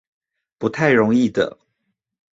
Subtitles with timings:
[0.57, 1.59] 不太容易的